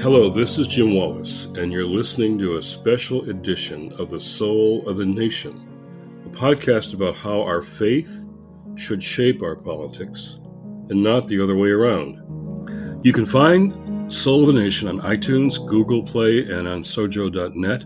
[0.00, 4.88] Hello, this is Jim Wallis, and you're listening to a special edition of The Soul
[4.88, 5.68] of the Nation,
[6.24, 8.24] a podcast about how our faith
[8.76, 10.38] should shape our politics
[10.88, 12.18] and not the other way around.
[13.04, 17.84] You can find Soul of the Nation on iTunes, Google Play, and on sojo.net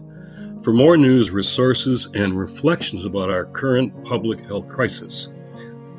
[0.63, 5.34] for more news, resources, and reflections about our current public health crisis.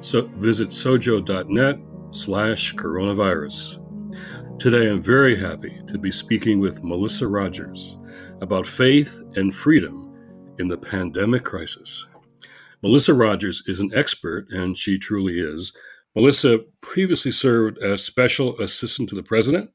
[0.05, 1.79] So visit sojo.net
[2.11, 3.81] slash coronavirus.
[4.59, 7.97] Today, I'm very happy to be speaking with Melissa Rogers
[8.39, 10.13] about faith and freedom
[10.59, 12.07] in the pandemic crisis.
[12.83, 15.75] Melissa Rogers is an expert, and she truly is.
[16.15, 19.71] Melissa previously served as special assistant to the president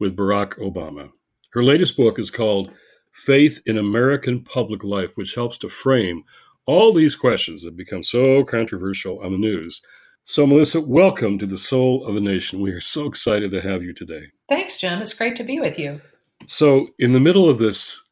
[0.00, 1.12] with Barack Obama.
[1.52, 2.72] Her latest book is called
[3.12, 6.24] Faith in American Public Life, which helps to frame
[6.66, 9.82] all these questions have become so controversial on the news
[10.26, 12.62] so, Melissa, welcome to the Soul of a Nation.
[12.62, 14.22] We are so excited to have you today.
[14.48, 15.02] Thanks, Jim.
[15.02, 16.00] It's great to be with you.
[16.46, 18.02] So, in the middle of this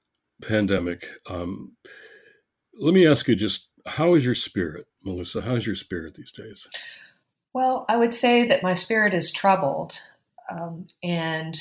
[0.43, 1.73] pandemic, um,
[2.79, 5.41] let me ask you just how is your spirit, Melissa?
[5.41, 6.69] How is your spirit these days?
[7.55, 9.99] Well, I would say that my spirit is troubled.
[10.51, 11.59] Um, and,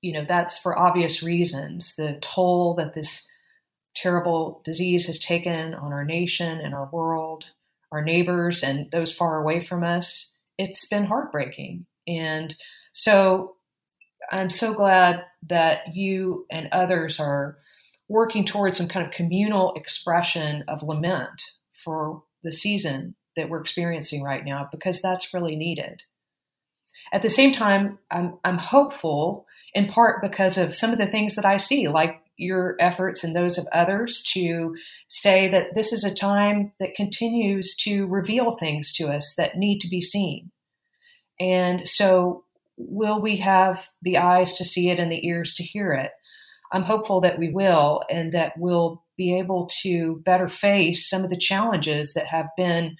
[0.00, 1.94] you know, that's for obvious reasons.
[1.94, 3.30] The toll that this
[3.94, 7.46] terrible disease has taken on our nation and our world
[7.92, 11.86] our neighbors and those far away from us, it's been heartbreaking.
[12.08, 12.56] And
[12.92, 13.56] so
[14.30, 17.58] I'm so glad that you and others are
[18.08, 21.42] working towards some kind of communal expression of lament
[21.84, 26.02] for the season that we're experiencing right now, because that's really needed.
[27.12, 31.34] At the same time, I'm, I'm hopeful in part because of some of the things
[31.34, 34.74] that I see, like your efforts and those of others to
[35.08, 39.78] say that this is a time that continues to reveal things to us that need
[39.80, 40.50] to be seen.
[41.38, 42.44] And so,
[42.76, 46.10] will we have the eyes to see it and the ears to hear it?
[46.72, 51.30] I'm hopeful that we will, and that we'll be able to better face some of
[51.30, 52.96] the challenges that have been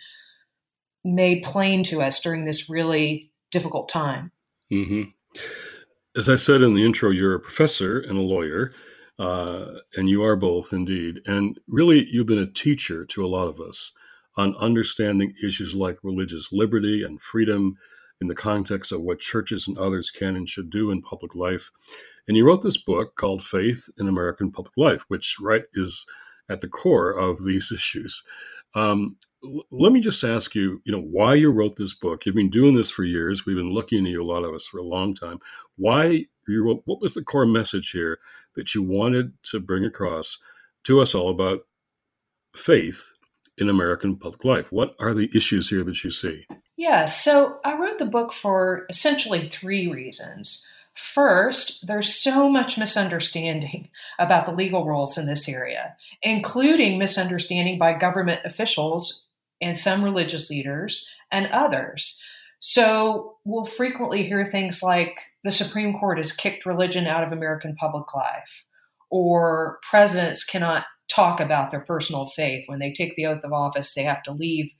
[1.04, 4.30] made plain to us during this really difficult time.
[4.72, 5.02] Mm-hmm.
[6.16, 8.72] As I said in the intro, you're a professor and a lawyer.
[9.18, 11.20] Uh, and you are both indeed.
[11.26, 13.92] And really, you've been a teacher to a lot of us
[14.36, 17.76] on understanding issues like religious liberty and freedom
[18.20, 21.70] in the context of what churches and others can and should do in public life.
[22.26, 26.06] And you wrote this book called Faith in American Public Life, which right is
[26.48, 28.22] at the core of these issues.
[28.74, 29.16] Um,
[29.70, 32.24] let me just ask you, you know, why you wrote this book.
[32.24, 33.44] You've been doing this for years.
[33.44, 35.38] We've been looking at you, a lot of us, for a long time.
[35.76, 36.82] Why you wrote?
[36.84, 38.18] What was the core message here
[38.54, 40.38] that you wanted to bring across
[40.84, 41.60] to us all about
[42.54, 43.12] faith
[43.58, 44.66] in American public life?
[44.70, 46.46] What are the issues here that you see?
[46.76, 50.66] Yeah, so I wrote the book for essentially three reasons.
[50.94, 57.94] First, there's so much misunderstanding about the legal rules in this area, including misunderstanding by
[57.94, 59.26] government officials
[59.60, 62.22] and some religious leaders and others.
[62.64, 67.74] So we'll frequently hear things like the Supreme Court has kicked religion out of American
[67.74, 68.64] public life,
[69.10, 72.62] or presidents cannot talk about their personal faith.
[72.68, 74.72] When they take the oath of office, they have to leave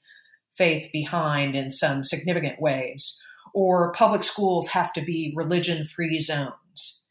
[0.57, 3.21] faith behind in some significant ways,
[3.53, 7.05] or public schools have to be religion free zones.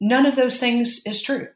[0.00, 1.48] None of those things is true.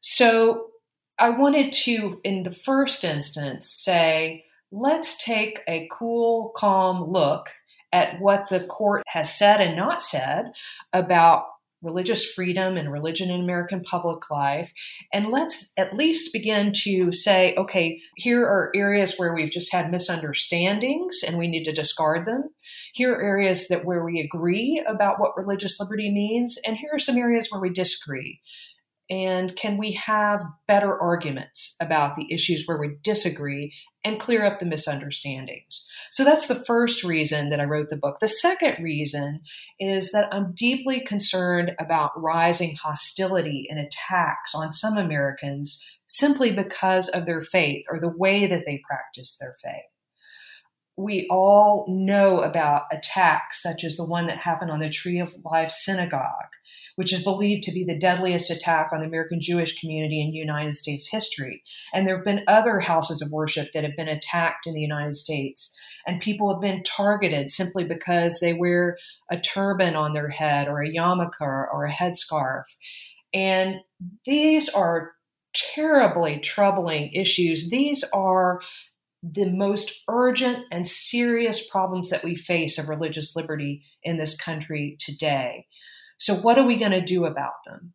[0.00, 0.70] So
[1.16, 7.50] I wanted to, in the first instance, say, let's take a cool, calm look
[7.92, 10.52] at what the court has said and not said
[10.92, 11.46] about
[11.82, 14.72] religious freedom and religion in American public life.
[15.12, 19.90] And let's at least begin to say, okay, here are areas where we've just had
[19.90, 22.48] misunderstandings and we need to discard them.
[22.94, 26.98] Here are areas that where we agree about what religious liberty means, and here are
[26.98, 28.40] some areas where we disagree.
[29.10, 33.72] And can we have better arguments about the issues where we disagree
[34.04, 35.88] and clear up the misunderstandings?
[36.10, 38.20] So that's the first reason that I wrote the book.
[38.20, 39.40] The second reason
[39.80, 47.08] is that I'm deeply concerned about rising hostility and attacks on some Americans simply because
[47.08, 49.84] of their faith or the way that they practice their faith
[50.98, 55.32] we all know about attacks such as the one that happened on the Tree of
[55.44, 56.50] Life Synagogue,
[56.96, 60.74] which is believed to be the deadliest attack on the American Jewish community in United
[60.74, 61.62] States history.
[61.94, 65.14] And there have been other houses of worship that have been attacked in the United
[65.14, 65.78] States.
[66.04, 68.98] And people have been targeted simply because they wear
[69.30, 72.64] a turban on their head or a yarmulke or a headscarf.
[73.32, 73.76] And
[74.26, 75.12] these are
[75.54, 77.70] terribly troubling issues.
[77.70, 78.60] These are
[79.32, 84.96] the most urgent and serious problems that we face of religious liberty in this country
[84.98, 85.66] today.
[86.18, 87.94] So, what are we going to do about them?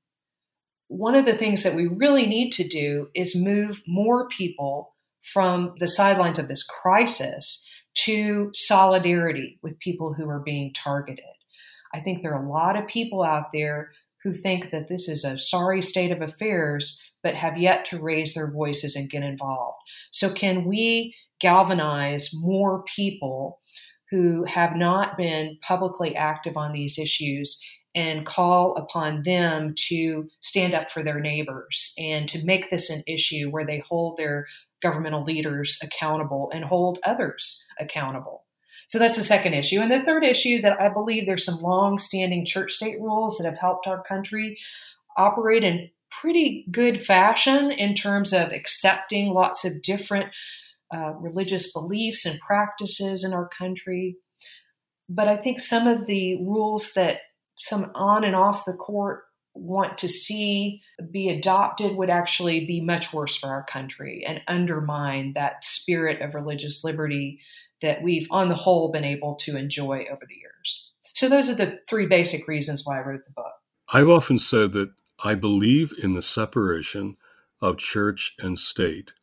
[0.87, 5.73] One of the things that we really need to do is move more people from
[5.79, 7.65] the sidelines of this crisis
[7.95, 11.23] to solidarity with people who are being targeted.
[11.93, 13.91] I think there are a lot of people out there
[14.23, 18.33] who think that this is a sorry state of affairs, but have yet to raise
[18.33, 19.77] their voices and get involved.
[20.11, 23.59] So, can we galvanize more people
[24.11, 27.59] who have not been publicly active on these issues
[27.95, 33.03] and call upon them to stand up for their neighbors and to make this an
[33.07, 34.45] issue where they hold their
[34.81, 38.43] governmental leaders accountable and hold others accountable?
[38.87, 39.79] So that's the second issue.
[39.79, 43.45] And the third issue that I believe there's some long standing church state rules that
[43.45, 44.57] have helped our country
[45.17, 45.89] operate in
[46.21, 50.33] pretty good fashion in terms of accepting lots of different
[50.93, 54.17] uh, religious beliefs and practices in our country.
[55.09, 57.21] But I think some of the rules that
[57.59, 59.23] some on and off the court
[59.55, 60.81] want to see
[61.11, 66.33] be adopted would actually be much worse for our country and undermine that spirit of
[66.33, 67.39] religious liberty
[67.81, 70.91] that we've, on the whole, been able to enjoy over the years.
[71.13, 73.53] So, those are the three basic reasons why I wrote the book.
[73.91, 74.89] I've often said that
[75.23, 77.15] I believe in the separation
[77.61, 79.13] of church and state,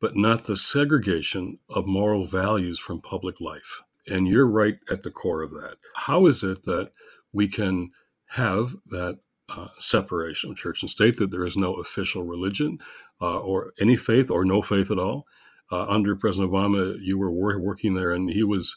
[0.00, 3.82] but not the segregation of moral values from public life.
[4.06, 5.76] And you're right at the core of that.
[5.96, 6.92] How is it that
[7.32, 7.90] we can
[8.28, 9.18] have that
[9.48, 12.78] uh, separation of church and state, that there is no official religion
[13.20, 15.26] uh, or any faith or no faith at all,
[15.72, 18.74] uh, under President Obama, you were working there, and he was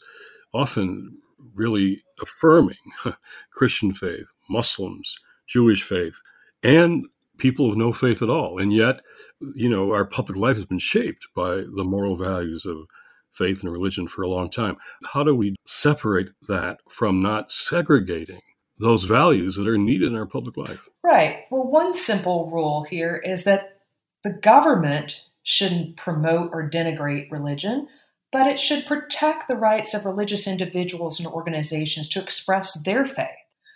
[0.52, 1.18] often
[1.54, 2.76] really affirming
[3.52, 6.20] Christian faith, Muslims, Jewish faith,
[6.62, 7.06] and
[7.38, 8.58] people of no faith at all.
[8.58, 9.00] And yet,
[9.54, 12.86] you know, our public life has been shaped by the moral values of
[13.32, 14.76] faith and religion for a long time.
[15.12, 18.40] How do we separate that from not segregating
[18.78, 20.88] those values that are needed in our public life?
[21.02, 21.40] Right.
[21.50, 23.78] Well, one simple rule here is that
[24.22, 27.88] the government shouldn't promote or denigrate religion,
[28.30, 33.28] but it should protect the rights of religious individuals and organizations to express their faith.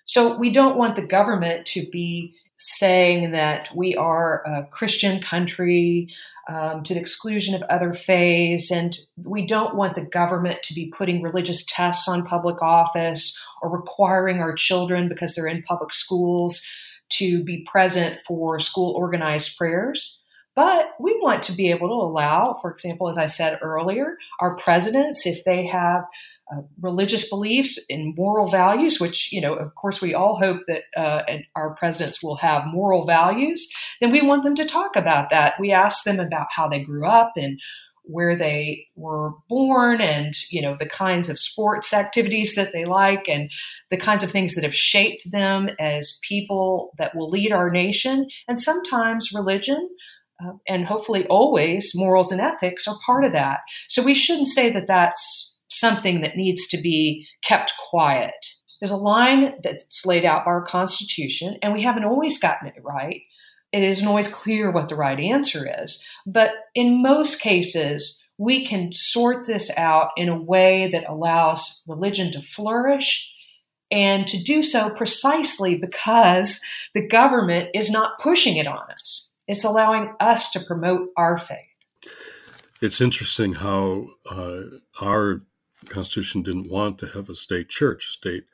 [0.04, 6.08] So we don't want the government to be saying that we are a Christian country
[6.48, 10.92] um, to the exclusion of other faiths, and we don't want the government to be
[10.96, 16.62] putting religious tests on public office or requiring our children, because they're in public schools,
[17.08, 20.22] to be present for school organized prayers.
[20.54, 24.56] But we want to be able to allow, for example, as I said earlier, our
[24.56, 26.04] presidents, if they have
[26.52, 30.84] uh, religious beliefs and moral values, which, you know, of course, we all hope that
[30.96, 31.22] uh,
[31.56, 33.68] our presidents will have moral values,
[34.00, 35.54] then we want them to talk about that.
[35.58, 37.58] We ask them about how they grew up and
[38.08, 43.28] where they were born and you know the kinds of sports activities that they like
[43.28, 43.50] and
[43.90, 48.28] the kinds of things that have shaped them as people that will lead our nation
[48.46, 49.88] and sometimes religion
[50.44, 53.60] uh, and hopefully always morals and ethics are part of that.
[53.88, 58.34] So we shouldn't say that that's something that needs to be kept quiet.
[58.80, 62.74] There's a line that's laid out by our Constitution, and we haven't always gotten it
[62.82, 63.22] right.
[63.72, 66.04] It isn't always clear what the right answer is.
[66.26, 72.32] But in most cases, we can sort this out in a way that allows religion
[72.32, 73.32] to flourish
[73.90, 76.60] and to do so precisely because
[76.92, 79.34] the government is not pushing it on us.
[79.48, 81.58] It's allowing us to promote our faith.
[82.82, 84.62] It's interesting how uh,
[85.00, 85.42] our
[85.88, 88.44] Constitution didn't want to have a state church, state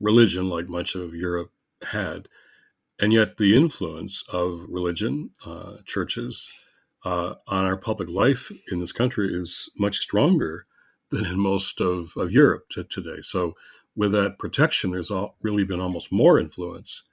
[0.00, 1.50] religion, like much of Europe
[1.82, 2.28] had.
[2.98, 6.50] And yet, the influence of religion, uh, churches,
[7.04, 10.66] uh, on our public life in this country is much stronger
[11.10, 13.20] than in most of, of Europe to today.
[13.20, 13.54] So,
[13.94, 17.08] with that protection, there's all, really been almost more influence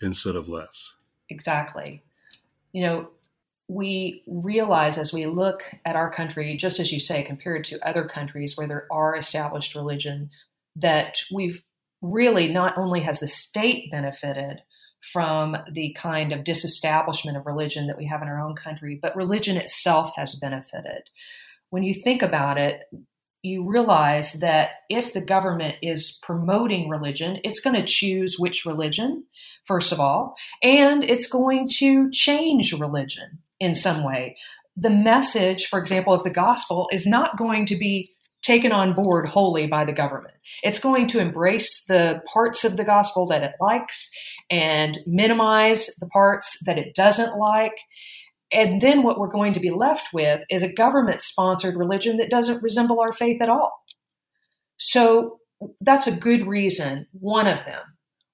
[0.00, 0.96] instead of less.
[1.28, 2.02] Exactly
[2.74, 3.08] you know,
[3.68, 8.04] we realize as we look at our country, just as you say, compared to other
[8.04, 10.30] countries where there are established religion,
[10.76, 11.62] that we've
[12.02, 14.60] really not only has the state benefited
[15.12, 19.16] from the kind of disestablishment of religion that we have in our own country, but
[19.16, 21.08] religion itself has benefited.
[21.70, 22.82] When you think about it,
[23.42, 29.24] you realize that if the government is promoting religion, it's going to choose which religion,
[29.66, 34.36] first of all, and it's going to change religion in some way.
[34.76, 38.08] The message, for example, of the gospel is not going to be
[38.42, 40.34] taken on board wholly by the government.
[40.62, 44.10] It's going to embrace the parts of the gospel that it likes
[44.50, 47.72] and minimize the parts that it doesn't like
[48.54, 52.30] And then what we're going to be left with is a government sponsored religion that
[52.30, 53.72] doesn't resemble our faith at all.
[54.76, 55.40] So
[55.80, 57.82] that's a good reason, one of them,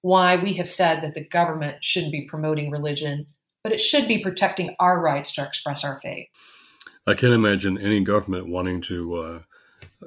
[0.03, 3.27] why we have said that the government shouldn't be promoting religion,
[3.62, 6.29] but it should be protecting our rights to express our faith.
[7.07, 9.40] I can't imagine any government wanting to uh,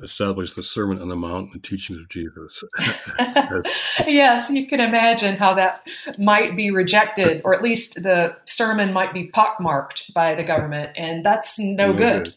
[0.02, 2.64] establish the Sermon on the Mount and the teachings of Jesus.
[4.08, 5.86] yes, you can imagine how that
[6.18, 11.24] might be rejected, or at least the sermon might be pockmarked by the government, and
[11.24, 12.34] that's no, good.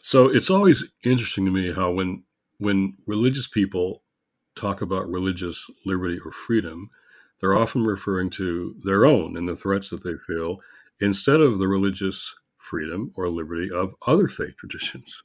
[0.00, 2.24] So it's always interesting to me how when
[2.58, 4.02] when religious people
[4.54, 6.90] talk about religious liberty or freedom,
[7.42, 10.60] they're often referring to their own and the threats that they feel
[11.00, 15.24] instead of the religious freedom or liberty of other faith traditions.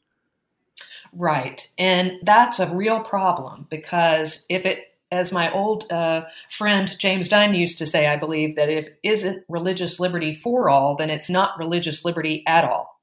[1.14, 1.66] Right.
[1.78, 4.80] And that's a real problem because if it,
[5.12, 9.46] as my old uh, friend James Dunn used to say, I believe that if isn't
[9.48, 13.00] religious liberty for all, then it's not religious liberty at all.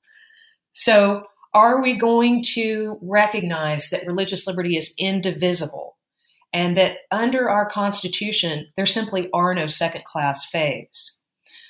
[0.73, 5.95] So, are we going to recognize that religious liberty is indivisible
[6.55, 11.21] and that under our Constitution, there simply are no second class faiths?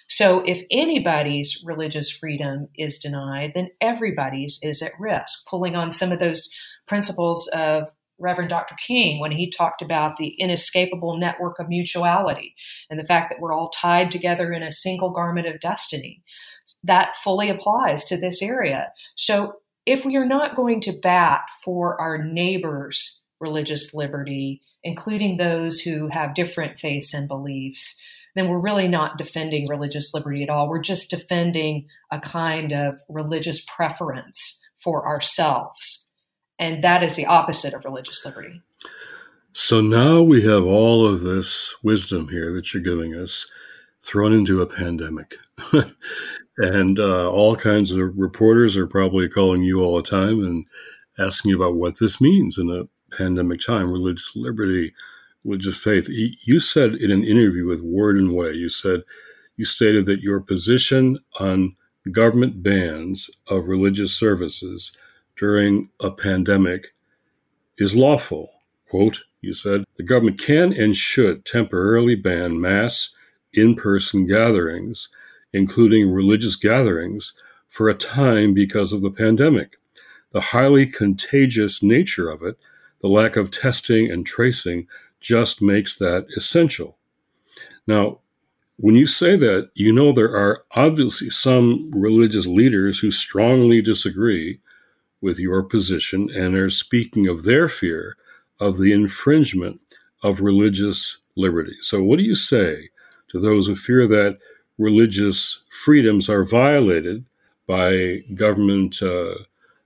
[0.08, 6.12] So if anybody's religious freedom is denied, then everybody's is at risk, pulling on some
[6.12, 6.48] of those
[6.86, 7.88] principles of
[8.18, 8.76] Reverend Dr.
[8.76, 12.54] King when he talked about the inescapable network of mutuality
[12.90, 16.22] and the fact that we're all tied together in a single garment of destiny.
[16.84, 18.92] That fully applies to this area.
[19.16, 19.54] So
[19.86, 26.08] if we are not going to bat for our neighbors' religious liberty, including those who
[26.08, 28.02] have different faiths and beliefs,
[28.34, 30.68] then we're really not defending religious liberty at all.
[30.68, 36.10] We're just defending a kind of religious preference for ourselves.
[36.58, 38.60] And that is the opposite of religious liberty.
[39.52, 43.48] So now we have all of this wisdom here that you're giving us
[44.02, 45.36] thrown into a pandemic.
[46.58, 50.66] and uh, all kinds of reporters are probably calling you all the time and
[51.18, 54.92] asking you about what this means in a pandemic time religious liberty,
[55.44, 56.08] religious faith.
[56.08, 59.02] You said in an interview with Word and Way, you said
[59.56, 61.76] you stated that your position on
[62.10, 64.96] government bans of religious services
[65.36, 66.94] during a pandemic
[67.78, 68.50] is lawful.
[68.90, 73.16] Quote, you said, the government can and should temporarily ban mass
[73.52, 75.08] in person gatherings,
[75.52, 77.34] including religious gatherings,
[77.68, 79.76] for a time because of the pandemic.
[80.32, 82.56] The highly contagious nature of it,
[83.04, 84.88] the lack of testing and tracing,
[85.20, 86.96] just makes that essential.
[87.86, 88.20] Now,
[88.78, 94.58] when you say that, you know there are obviously some religious leaders who strongly disagree
[95.20, 98.16] with your position and are speaking of their fear
[98.58, 99.82] of the infringement
[100.22, 101.76] of religious liberty.
[101.82, 102.88] So, what do you say
[103.28, 104.38] to those who fear that
[104.78, 107.26] religious freedoms are violated
[107.66, 109.34] by government uh,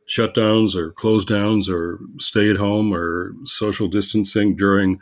[0.09, 4.99] shutdowns or close downs or stay at home or social distancing during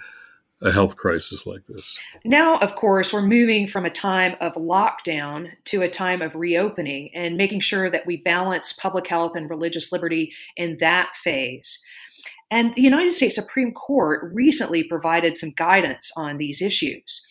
[0.63, 1.99] a health crisis like this.
[2.25, 7.11] Now, of course, we're moving from a time of lockdown to a time of reopening
[7.15, 11.79] and making sure that we balance public health and religious liberty in that phase.
[12.51, 17.27] And the United States Supreme Court recently provided some guidance on these issues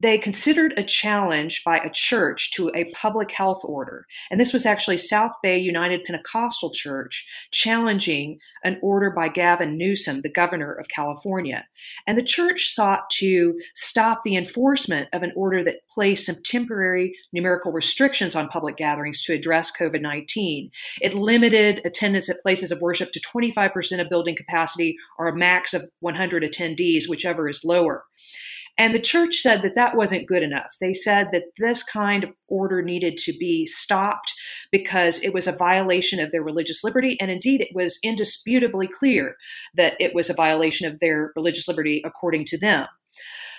[0.00, 4.06] they considered a challenge by a church to a public health order.
[4.30, 10.20] And this was actually South Bay United Pentecostal Church challenging an order by Gavin Newsom,
[10.20, 11.64] the governor of California.
[12.06, 17.16] And the church sought to stop the enforcement of an order that placed some temporary
[17.32, 20.70] numerical restrictions on public gatherings to address COVID 19.
[21.00, 25.72] It limited attendance at places of worship to 25% of building capacity or a max
[25.72, 28.04] of 100 attendees, whichever is lower.
[28.78, 30.76] And the church said that that wasn't good enough.
[30.80, 34.32] They said that this kind of order needed to be stopped
[34.70, 37.16] because it was a violation of their religious liberty.
[37.20, 39.36] And indeed, it was indisputably clear
[39.74, 42.86] that it was a violation of their religious liberty according to them.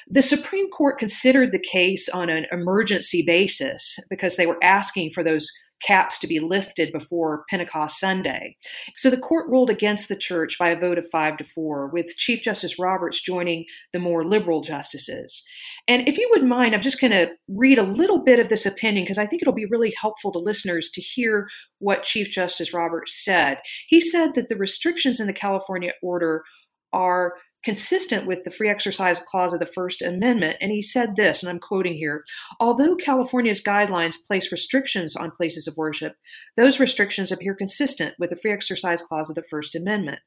[0.09, 5.23] The Supreme Court considered the case on an emergency basis because they were asking for
[5.23, 5.49] those
[5.85, 8.55] caps to be lifted before Pentecost Sunday.
[8.95, 12.15] So the court ruled against the church by a vote of five to four, with
[12.17, 15.43] Chief Justice Roberts joining the more liberal justices.
[15.87, 18.65] And if you would mind, I'm just going to read a little bit of this
[18.65, 21.47] opinion because I think it'll be really helpful to listeners to hear
[21.79, 23.59] what Chief Justice Roberts said.
[23.87, 26.43] He said that the restrictions in the California order
[26.91, 27.33] are
[27.67, 30.55] consistent with the free exercise clause of the First Amendment.
[30.62, 32.24] And he said this, and I'm quoting here
[32.62, 36.15] Although California's guidelines place restrictions on places of worship,
[36.55, 40.19] those restrictions appear consistent with the free exercise clause of the First Amendment.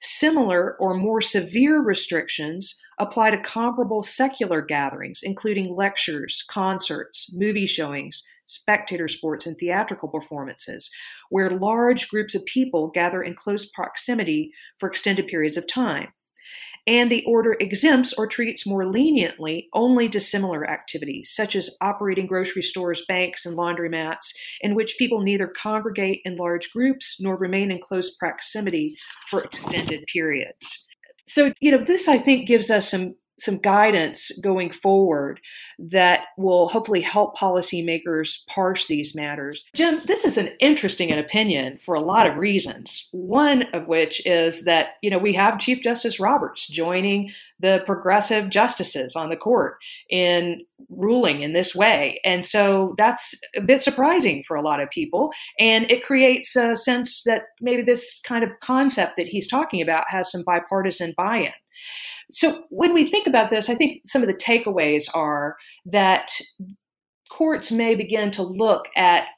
[0.00, 8.22] Similar or more severe restrictions apply to comparable secular gatherings, including lectures, concerts, movie showings,
[8.46, 10.90] spectator sports, and theatrical performances,
[11.28, 16.12] where large groups of people gather in close proximity for extended periods of time
[16.86, 22.62] and the order exempts or treats more leniently only dissimilar activities, such as operating grocery
[22.62, 27.78] stores, banks, and laundromats, in which people neither congregate in large groups nor remain in
[27.80, 28.96] close proximity
[29.30, 30.86] for extended periods.
[31.26, 35.40] So, you know, this I think gives us some some guidance going forward
[35.78, 39.64] that will hopefully help policymakers parse these matters.
[39.74, 43.08] Jim, this is an interesting opinion for a lot of reasons.
[43.12, 48.50] One of which is that, you know, we have Chief Justice Roberts joining the progressive
[48.50, 49.78] justices on the court
[50.10, 52.20] in ruling in this way.
[52.24, 55.30] And so that's a bit surprising for a lot of people.
[55.58, 60.04] And it creates a sense that maybe this kind of concept that he's talking about
[60.08, 61.52] has some bipartisan buy in.
[62.34, 66.32] So when we think about this, I think some of the takeaways are that
[67.30, 69.28] courts may begin to look at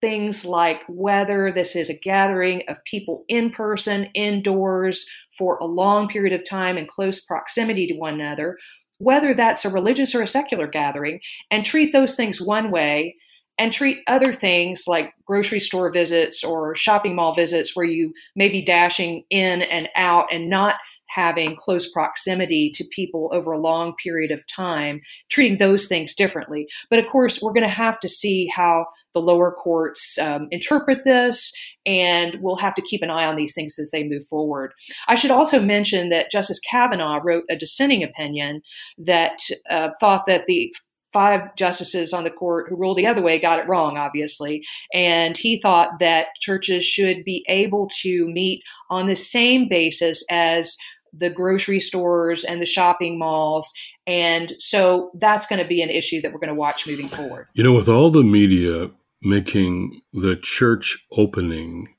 [0.00, 5.06] things like whether this is a gathering of people in person, indoors,
[5.38, 8.58] for a long period of time in close proximity to one another,
[8.98, 11.20] whether that's a religious or a secular gathering,
[11.52, 13.14] and treat those things one way
[13.58, 18.48] and treat other things like grocery store visits or shopping mall visits where you may
[18.48, 20.76] be dashing in and out and not
[21.14, 25.00] having close proximity to people over a long period of time,
[25.30, 26.66] treating those things differently.
[26.88, 31.04] But of course, we're going to have to see how the lower courts um, interpret
[31.04, 31.52] this,
[31.84, 34.72] and we'll have to keep an eye on these things as they move forward.
[35.08, 38.62] I should also mention that Justice Kavanaugh wrote a dissenting opinion
[38.98, 40.72] that uh, thought that the
[41.12, 44.64] five justices on the court who ruled the other way got it wrong, obviously.
[44.92, 50.76] And he thought that churches should be able to meet on the same basis as
[51.12, 53.72] the grocery stores and the shopping malls.
[54.06, 57.48] And so that's going to be an issue that we're going to watch moving forward.
[57.54, 58.90] You know, with all the media
[59.22, 61.94] making the church opening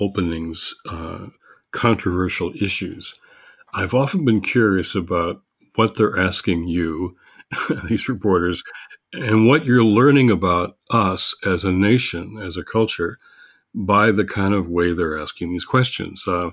[0.00, 1.26] openings uh,
[1.72, 3.18] controversial issues,
[3.74, 5.42] I've often been curious about
[5.74, 7.16] what they're asking you,
[7.88, 8.62] these reporters,
[9.12, 13.18] and what you're learning about us as a nation, as a culture,
[13.74, 16.24] by the kind of way they're asking these questions.
[16.26, 16.50] Uh,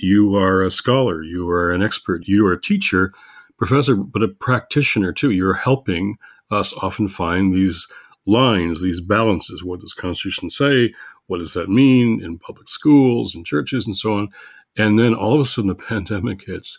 [0.00, 3.12] you are a scholar, you are an expert, you are a teacher,
[3.56, 5.30] professor, but a practitioner too.
[5.30, 6.16] You're helping
[6.50, 7.86] us often find these
[8.26, 9.64] lines, these balances.
[9.64, 10.92] What does Constitution say?
[11.26, 14.28] What does that mean in public schools and churches and so on?
[14.76, 16.78] And then all of a sudden the pandemic hits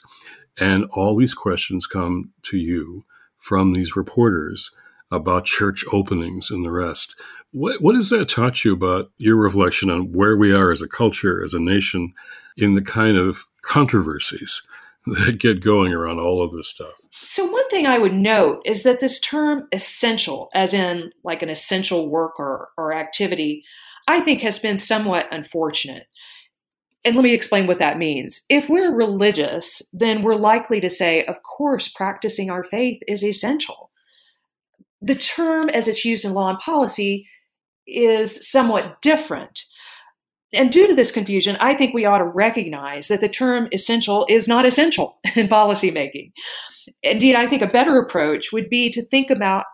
[0.57, 3.05] and all these questions come to you
[3.37, 4.75] from these reporters
[5.11, 7.15] about church openings and the rest.
[7.51, 10.87] What, what has that taught you about your reflection on where we are as a
[10.87, 12.13] culture, as a nation,
[12.61, 14.67] in the kind of controversies
[15.05, 16.93] that get going around all of this stuff?
[17.21, 21.49] So, one thing I would note is that this term essential, as in like an
[21.49, 23.63] essential work or, or activity,
[24.07, 26.07] I think has been somewhat unfortunate.
[27.05, 28.41] And let me explain what that means.
[28.49, 33.89] If we're religious, then we're likely to say, of course, practicing our faith is essential.
[35.01, 37.27] The term, as it's used in law and policy,
[37.87, 39.63] is somewhat different.
[40.51, 44.25] And due to this confusion, I think we ought to recognize that the term essential
[44.29, 46.31] is not essential in policymaking.
[47.03, 49.65] Indeed, I think a better approach would be to think about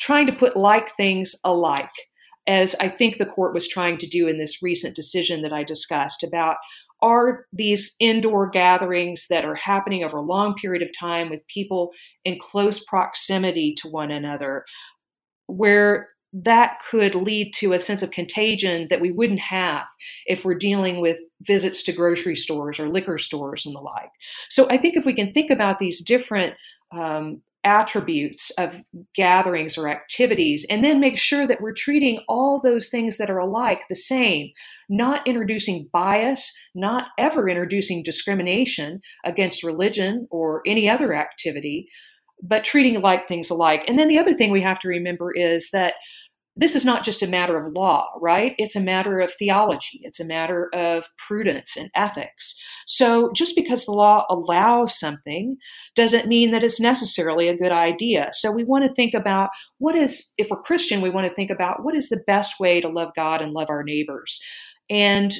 [0.00, 1.90] trying to put like things alike,
[2.48, 5.62] as I think the court was trying to do in this recent decision that I
[5.62, 6.56] discussed about
[7.00, 11.92] are these indoor gatherings that are happening over a long period of time with people
[12.24, 14.64] in close proximity to one another,
[15.46, 19.84] where that could lead to a sense of contagion that we wouldn't have
[20.26, 24.10] if we're dealing with visits to grocery stores or liquor stores and the like.
[24.50, 26.54] So I think if we can think about these different
[26.92, 28.82] um, attributes of
[29.14, 33.38] gatherings or activities and then make sure that we're treating all those things that are
[33.38, 34.50] alike the same,
[34.88, 41.88] not introducing bias, not ever introducing discrimination against religion or any other activity,
[42.42, 43.84] but treating like things alike.
[43.88, 45.94] And then the other thing we have to remember is that
[46.56, 48.54] this is not just a matter of law, right?
[48.58, 50.00] It's a matter of theology.
[50.02, 52.54] It's a matter of prudence and ethics.
[52.86, 55.56] So just because the law allows something
[55.96, 58.30] doesn't mean that it's necessarily a good idea.
[58.32, 61.50] So we want to think about what is, if we're Christian, we want to think
[61.50, 64.40] about what is the best way to love God and love our neighbors.
[64.88, 65.34] And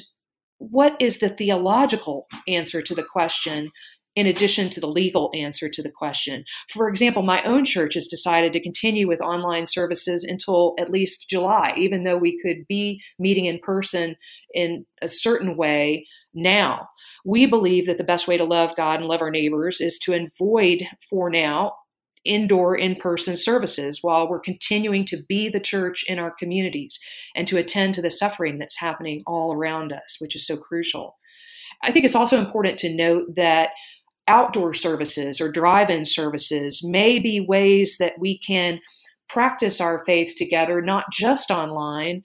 [0.57, 3.71] what is the theological answer to the question
[4.15, 6.45] in addition to the legal answer to the question.
[6.69, 11.29] For example, my own church has decided to continue with online services until at least
[11.29, 14.15] July, even though we could be meeting in person
[14.53, 16.87] in a certain way now.
[17.25, 20.13] We believe that the best way to love God and love our neighbors is to
[20.13, 21.73] avoid, for now,
[22.23, 26.99] indoor in person services while we're continuing to be the church in our communities
[27.35, 31.17] and to attend to the suffering that's happening all around us, which is so crucial.
[31.83, 33.69] I think it's also important to note that
[34.27, 38.79] outdoor services or drive in services may be ways that we can
[39.29, 42.23] practice our faith together, not just online,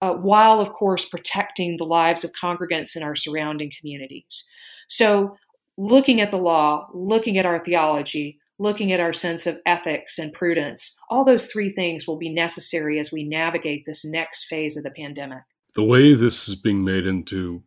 [0.00, 4.44] uh, while, of course, protecting the lives of congregants in our surrounding communities.
[4.88, 5.36] So,
[5.78, 10.32] looking at the law, looking at our theology, looking at our sense of ethics and
[10.32, 14.82] prudence, all those three things will be necessary as we navigate this next phase of
[14.82, 15.42] the pandemic.
[15.74, 17.62] The way this is being made into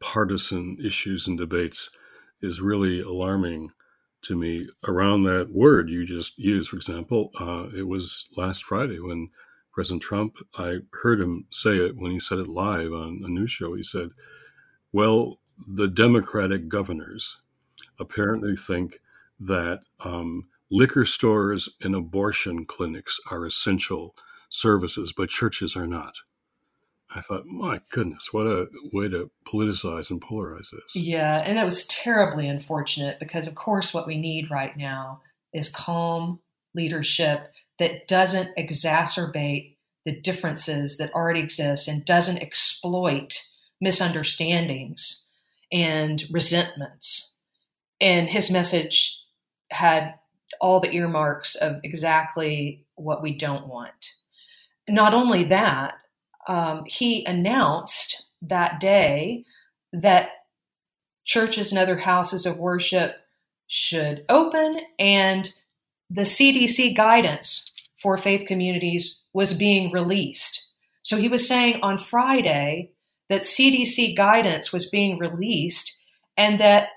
[0.00, 1.90] partisan issues and debates
[2.42, 3.70] is really alarming
[4.22, 6.70] to me around that word you just used.
[6.70, 9.30] For example, uh, it was last Friday when
[9.72, 13.52] President Trump, I heard him say it when he said it live on a news
[13.52, 13.74] show.
[13.74, 14.10] He said,
[14.92, 17.40] Well, the Democratic governors
[17.98, 19.00] apparently think
[19.40, 24.14] that um, liquor stores and abortion clinics are essential
[24.48, 26.14] services, but churches are not.
[27.14, 30.96] I thought, my goodness, what a way to politicize and polarize this.
[30.96, 35.68] Yeah, and that was terribly unfortunate because, of course, what we need right now is
[35.68, 36.40] calm
[36.74, 43.34] leadership that doesn't exacerbate the differences that already exist and doesn't exploit
[43.80, 45.28] misunderstandings
[45.72, 47.38] and resentments.
[48.00, 49.18] And his message
[49.70, 50.14] had
[50.60, 54.12] all the earmarks of exactly what we don't want.
[54.88, 55.94] Not only that,
[56.46, 59.44] um, he announced that day
[59.92, 60.30] that
[61.24, 63.16] churches and other houses of worship
[63.68, 65.52] should open and
[66.08, 70.72] the CDC guidance for faith communities was being released.
[71.02, 72.90] So he was saying on Friday
[73.28, 76.00] that CDC guidance was being released
[76.36, 76.88] and that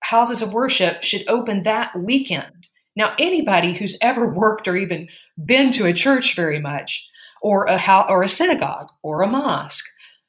[0.00, 2.68] houses of worship should open that weekend.
[2.96, 5.08] Now, anybody who's ever worked or even
[5.44, 7.08] been to a church very much
[7.42, 9.86] or a house, or a synagogue or a mosque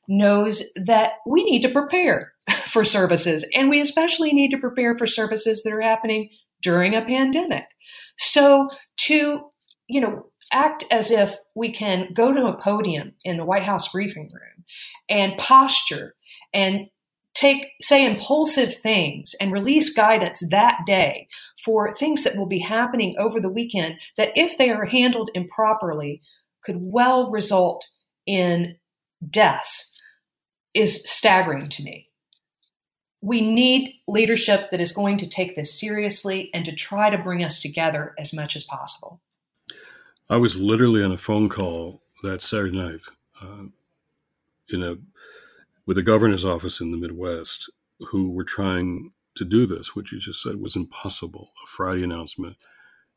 [0.07, 2.33] knows that we need to prepare
[2.65, 6.29] for services and we especially need to prepare for services that are happening
[6.61, 7.65] during a pandemic.
[8.17, 8.69] So
[9.01, 9.41] to,
[9.87, 13.91] you know, act as if we can go to a podium in the White House
[13.91, 14.65] briefing room
[15.07, 16.15] and posture
[16.53, 16.87] and
[17.35, 21.27] take say impulsive things and release guidance that day
[21.63, 26.21] for things that will be happening over the weekend that if they are handled improperly
[26.63, 27.85] could well result
[28.25, 28.77] in
[29.29, 29.95] deaths
[30.73, 32.07] is staggering to me.
[33.21, 37.43] We need leadership that is going to take this seriously and to try to bring
[37.43, 39.19] us together as much as possible.
[40.29, 43.01] I was literally on a phone call that Saturday night
[43.41, 43.65] uh,
[44.69, 44.97] in a
[45.85, 47.67] with a governor's office in the Midwest
[48.11, 51.49] who were trying to do this, which you just said was impossible.
[51.63, 52.57] A Friday announcement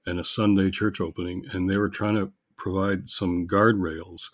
[0.07, 4.31] and a Sunday church opening, and they were trying to provide some guardrails.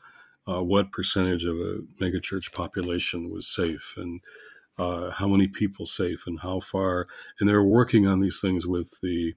[0.47, 4.21] Uh, what percentage of a megachurch population was safe and
[4.79, 7.07] uh, how many people safe and how far
[7.41, 9.35] and they're working on these things with the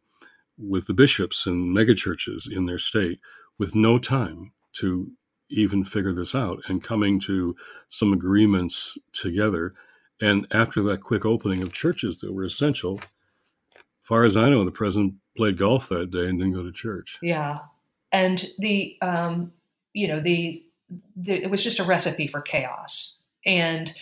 [0.57, 3.19] with the bishops and megachurches in their state
[3.57, 5.11] with no time to
[5.49, 7.55] even figure this out and coming to
[7.87, 9.73] some agreements together
[10.21, 13.01] and after that quick opening of churches that were essential
[14.03, 17.17] far as i know the president played golf that day and didn't go to church
[17.21, 17.59] yeah
[18.11, 19.51] and the um,
[19.93, 20.63] you know the,
[21.15, 23.19] the, it was just a recipe for chaos.
[23.45, 23.93] And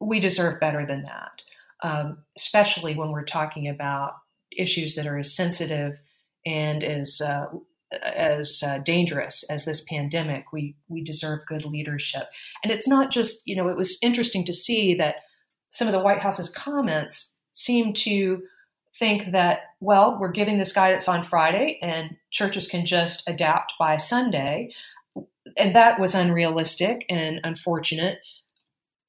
[0.00, 1.42] we deserve better than that
[1.82, 4.14] um, especially when we're talking about
[4.56, 6.00] issues that are as sensitive
[6.46, 7.46] and as uh,
[8.02, 10.52] as uh, dangerous as this pandemic.
[10.52, 12.24] We we deserve good leadership.
[12.62, 15.16] And it's not just you know it was interesting to see that
[15.70, 18.42] some of the white house's comments seem to
[18.98, 23.96] think that, well, we're giving this guidance on Friday and churches can just adapt by
[23.96, 24.72] Sunday.
[25.56, 28.18] And that was unrealistic and unfortunate.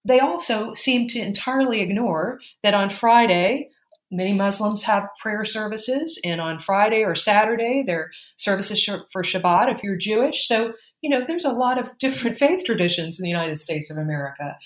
[0.06, 3.70] They also seem to entirely ignore that on Friday,
[4.12, 9.84] many Muslims have prayer services, and on Friday or Saturday, there services for Shabbat if
[9.84, 10.48] you're Jewish.
[10.48, 13.98] So, you know, there's a lot of different faith traditions in the United States of
[13.98, 14.58] America.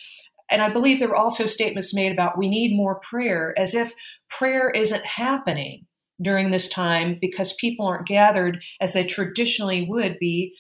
[0.49, 3.93] And I believe there were also statements made about we need more prayer, as if
[4.29, 5.85] prayer isn't happening
[6.21, 10.53] during this time because people aren't gathered as they traditionally would be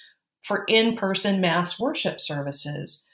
[0.43, 3.07] for in person mass worship services.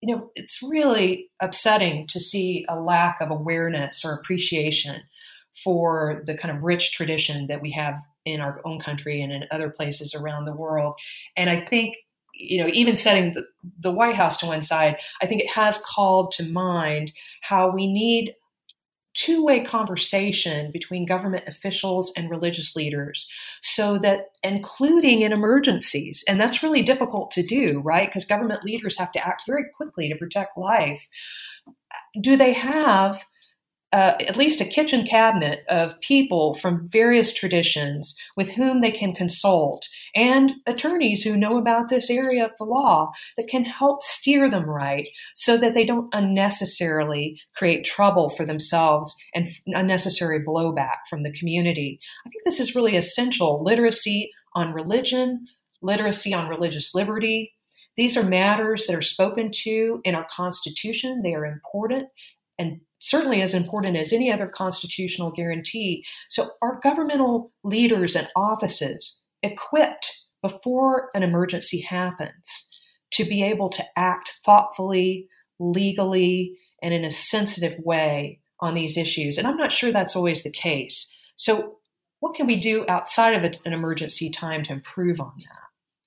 [0.00, 5.02] You know, it's really upsetting to see a lack of awareness or appreciation
[5.62, 9.44] for the kind of rich tradition that we have in our own country and in
[9.50, 10.94] other places around the world.
[11.36, 11.96] And I think
[12.36, 13.46] you know, even setting the,
[13.78, 17.86] the White House to one side, I think it has called to mind how we
[17.86, 18.34] need
[19.14, 23.30] two way conversation between government officials and religious leaders
[23.62, 28.08] so that, including in emergencies, and that's really difficult to do, right?
[28.08, 31.08] Because government leaders have to act very quickly to protect life.
[32.20, 33.24] Do they have
[33.94, 39.14] uh, at least a kitchen cabinet of people from various traditions with whom they can
[39.14, 44.50] consult and attorneys who know about this area of the law that can help steer
[44.50, 51.22] them right so that they don't unnecessarily create trouble for themselves and unnecessary blowback from
[51.22, 52.00] the community.
[52.26, 55.46] I think this is really essential literacy on religion,
[55.82, 57.52] literacy on religious liberty.
[57.96, 61.20] These are matters that are spoken to in our Constitution.
[61.22, 62.08] They are important
[62.58, 66.02] and certainly as important as any other constitutional guarantee.
[66.30, 72.70] So, are governmental leaders and offices equipped before an emergency happens
[73.12, 79.36] to be able to act thoughtfully, legally, and in a sensitive way on these issues?
[79.36, 81.14] And I'm not sure that's always the case.
[81.36, 81.76] So,
[82.20, 85.60] what can we do outside of an emergency time to improve on that?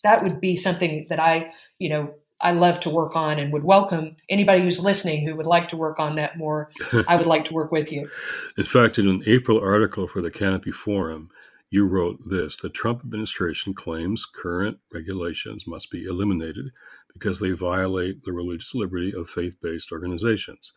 [0.04, 3.64] That would be something that I, you know, I love to work on and would
[3.64, 6.70] welcome anybody who's listening who would like to work on that more.
[7.08, 8.10] I would like to work with you.
[8.58, 11.30] In fact, in an April article for the Canopy Forum,
[11.70, 16.72] you wrote this the Trump administration claims current regulations must be eliminated
[17.12, 20.74] because they violate the religious liberty of faith based organizations.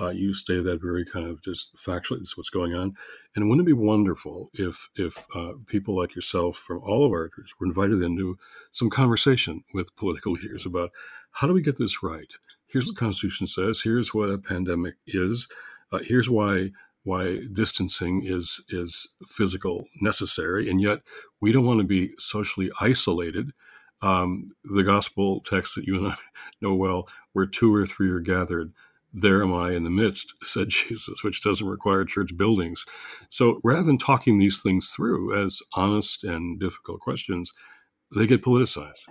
[0.00, 2.18] Uh, you stated that very kind of just factually.
[2.18, 2.94] This is what's going on,
[3.36, 7.28] and wouldn't it be wonderful if if uh, people like yourself from all of our
[7.28, 8.38] groups were invited into
[8.70, 10.90] some conversation with political leaders about
[11.32, 12.32] how do we get this right?
[12.66, 13.82] Here's what the Constitution says.
[13.82, 15.48] Here's what a pandemic is.
[15.92, 16.70] Uh, here's why
[17.04, 21.00] why distancing is is physical necessary, and yet
[21.40, 23.52] we don't want to be socially isolated.
[24.00, 26.16] Um, the gospel text that you and I
[26.60, 28.72] know well, where two or three are gathered
[29.12, 32.84] there am I in the midst, said Jesus, which doesn't require church buildings.
[33.28, 37.52] So rather than talking these things through as honest and difficult questions,
[38.14, 39.08] they get politicized.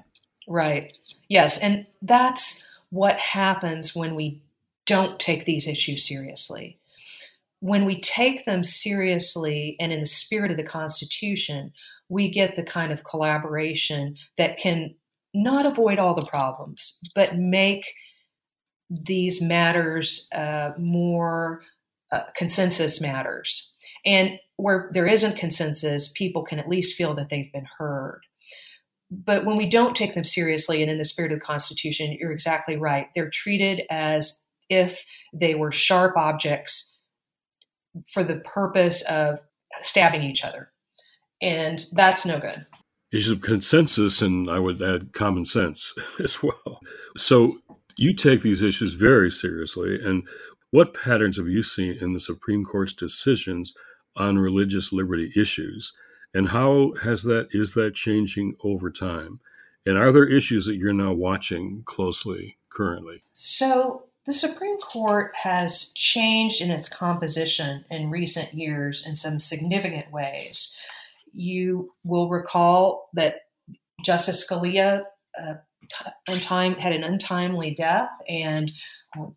[0.47, 0.97] Right.
[1.29, 1.59] Yes.
[1.59, 4.41] And that's what happens when we
[4.85, 6.77] don't take these issues seriously.
[7.59, 11.71] When we take them seriously and in the spirit of the Constitution,
[12.09, 14.95] we get the kind of collaboration that can
[15.33, 17.93] not avoid all the problems, but make
[18.91, 21.61] these matters uh, more
[22.11, 23.75] uh, consensus matters.
[24.05, 28.21] And where there isn't consensus, people can at least feel that they've been heard.
[29.09, 32.31] But when we don't take them seriously and in the spirit of the Constitution, you're
[32.31, 33.07] exactly right.
[33.15, 36.97] They're treated as if they were sharp objects
[38.07, 39.39] for the purpose of
[39.81, 40.71] stabbing each other.
[41.41, 42.65] And that's no good.
[43.11, 46.79] Issues of consensus, and I would add common sense as well.
[47.17, 47.57] So,
[48.01, 50.03] you take these issues very seriously.
[50.03, 50.25] And
[50.71, 53.75] what patterns have you seen in the Supreme Court's decisions
[54.15, 55.93] on religious liberty issues?
[56.33, 59.39] And how has that is that changing over time?
[59.85, 63.21] And are there issues that you're now watching closely currently?
[63.33, 70.11] So the Supreme Court has changed in its composition in recent years in some significant
[70.11, 70.75] ways.
[71.33, 73.41] You will recall that
[74.03, 75.03] Justice Scalia
[75.39, 75.55] uh,
[76.39, 78.71] time had an untimely death, and
[79.17, 79.27] uh,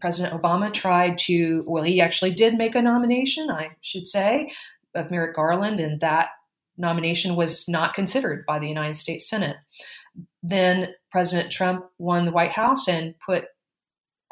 [0.00, 1.64] President Obama tried to.
[1.66, 4.50] Well, he actually did make a nomination, I should say,
[4.94, 6.28] of Merrick Garland, and that
[6.76, 9.56] nomination was not considered by the United States Senate.
[10.42, 13.44] Then President Trump won the White House and put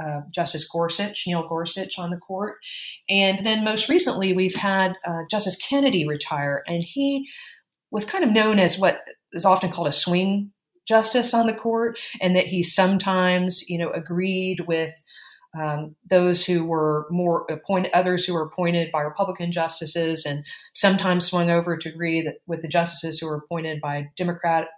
[0.02, 2.56] uh, Justice Gorsuch, Neil Gorsuch, on the court.
[3.08, 7.28] And then most recently, we've had uh, Justice Kennedy retire, and he
[7.90, 9.00] was kind of known as what
[9.32, 10.52] is often called a swing
[10.86, 14.92] justice on the court, and that he sometimes, you know, agreed with
[15.60, 21.26] um, those who were more appointed, others who were appointed by Republican justices, and sometimes
[21.26, 24.68] swung over to agree that, with the justices who were appointed by Democrat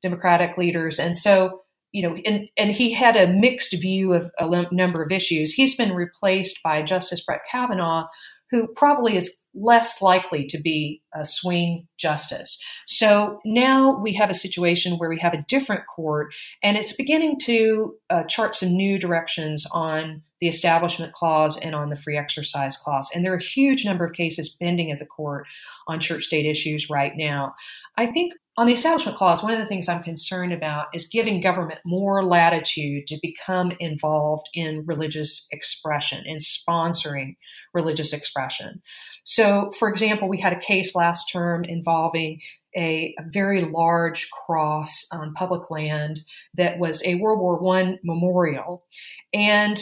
[0.00, 0.98] Democratic leaders.
[0.98, 1.62] And so,
[1.92, 5.52] you know, and, and he had a mixed view of a number of issues.
[5.52, 8.08] He's been replaced by Justice Brett Kavanaugh,
[8.52, 12.62] who probably is less likely to be a swing justice.
[12.86, 17.40] So now we have a situation where we have a different court, and it's beginning
[17.40, 22.76] to uh, chart some new directions on the Establishment Clause and on the Free Exercise
[22.76, 23.08] Clause.
[23.14, 25.46] And there are a huge number of cases pending at the court
[25.86, 27.54] on church state issues right now.
[27.96, 31.40] I think on the Establishment Clause, one of the things I'm concerned about is giving
[31.40, 37.36] government more latitude to become involved in religious expression and sponsoring
[37.72, 38.82] religious expression.
[39.22, 42.40] So, for example, we had a case last term involving
[42.76, 46.22] a, a very large cross on public land
[46.54, 48.84] that was a World War I memorial.
[49.32, 49.80] And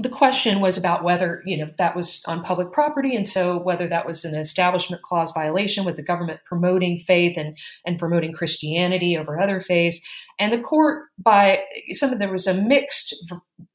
[0.00, 3.88] the question was about whether you know that was on public property and so whether
[3.88, 9.16] that was an establishment clause violation with the government promoting faith and and promoting christianity
[9.16, 10.00] over other faiths.
[10.38, 11.60] And the court by
[11.92, 13.14] some of there was a mixed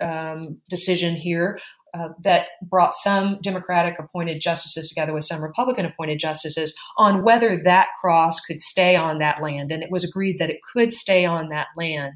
[0.01, 1.59] um, decision here
[1.93, 7.61] uh, that brought some Democratic appointed justices together with some Republican appointed justices on whether
[7.63, 9.71] that cross could stay on that land.
[9.71, 12.13] And it was agreed that it could stay on that land.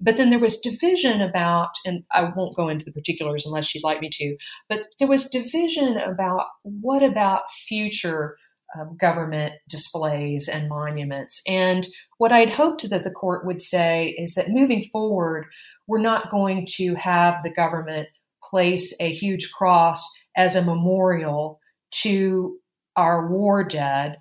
[0.00, 3.84] But then there was division about, and I won't go into the particulars unless you'd
[3.84, 4.36] like me to,
[4.68, 8.36] but there was division about what about future.
[8.76, 11.40] Um, government displays and monuments.
[11.46, 11.86] And
[12.18, 15.46] what I'd hoped that the court would say is that moving forward,
[15.86, 18.08] we're not going to have the government
[18.50, 22.56] place a huge cross as a memorial to
[22.96, 24.18] our war dead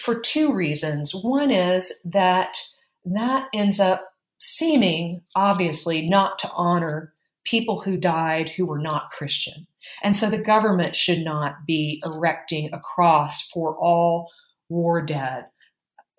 [0.00, 1.14] for two reasons.
[1.14, 2.56] One is that
[3.04, 7.12] that ends up seeming, obviously, not to honor
[7.44, 9.66] people who died who were not Christian.
[10.02, 14.30] And so the government should not be erecting a cross for all
[14.68, 15.46] war dead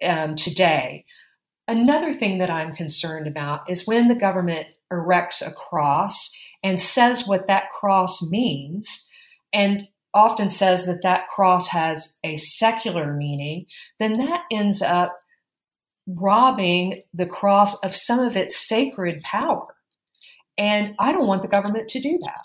[0.03, 1.05] um, today.
[1.67, 7.27] Another thing that I'm concerned about is when the government erects a cross and says
[7.27, 9.09] what that cross means,
[9.53, 13.65] and often says that that cross has a secular meaning,
[13.99, 15.19] then that ends up
[16.07, 19.67] robbing the cross of some of its sacred power.
[20.57, 22.43] And I don't want the government to do that.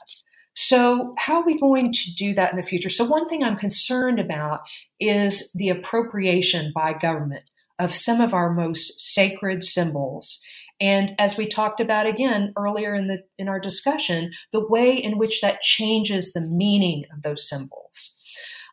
[0.57, 2.89] So, how are we going to do that in the future?
[2.89, 4.61] So, one thing I'm concerned about
[5.01, 7.43] is the appropriation by government
[7.81, 10.41] of some of our most sacred symbols
[10.81, 15.19] and as we talked about again earlier in the in our discussion, the way in
[15.19, 18.21] which that changes the meaning of those symbols.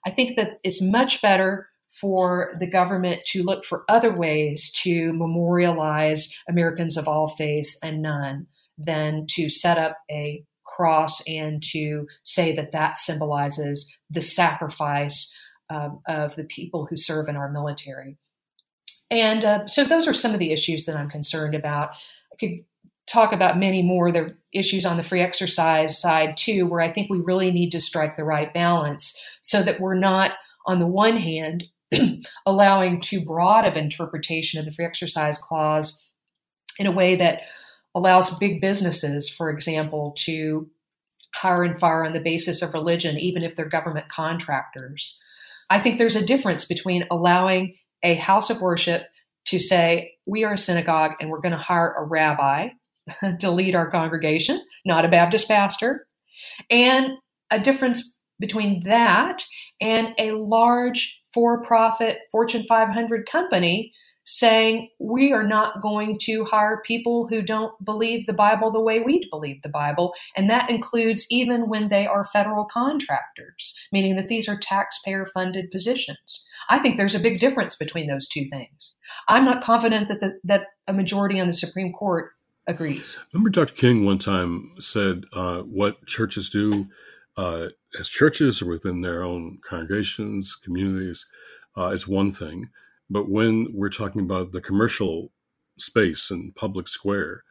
[0.05, 5.13] I think that it's much better for the government to look for other ways to
[5.13, 12.07] memorialize Americans of all faiths and none than to set up a cross and to
[12.23, 15.37] say that that symbolizes the sacrifice
[15.69, 18.17] um, of the people who serve in our military.
[19.11, 21.91] And uh, so those are some of the issues that I'm concerned about.
[22.31, 22.65] I could
[23.05, 24.07] talk about many more.
[24.07, 27.81] Are issues on the free exercise side too, where I think we really need to
[27.81, 30.31] strike the right balance so that we're not,
[30.65, 31.65] on the one hand,
[32.45, 36.05] allowing too broad of interpretation of the free exercise clause
[36.79, 37.43] in a way that
[37.93, 40.69] allows big businesses, for example, to
[41.33, 45.19] hire and fire on the basis of religion, even if they're government contractors.
[45.69, 49.03] I think there's a difference between allowing a house of worship
[49.45, 52.69] to say, we are a synagogue and we're going to hire a rabbi
[53.39, 56.07] to lead our congregation, not a Baptist pastor,
[56.69, 57.11] and
[57.49, 59.43] a difference between that
[59.79, 66.81] and a large for profit Fortune 500 company saying we are not going to hire
[66.85, 70.13] people who don't believe the Bible the way we believe the Bible.
[70.35, 75.71] And that includes even when they are federal contractors, meaning that these are taxpayer funded
[75.71, 76.45] positions.
[76.69, 78.95] I think there's a big difference between those two things.
[79.27, 82.31] I'm not confident that, the, that a majority on the Supreme Court
[82.67, 83.19] agrees.
[83.33, 83.73] Remember, Dr.
[83.73, 86.87] King one time said uh, what churches do
[87.37, 87.67] uh,
[87.99, 91.29] as churches or within their own congregations, communities,
[91.77, 92.69] uh, is one thing
[93.11, 95.33] but when we're talking about the commercial
[95.77, 97.43] space and public square,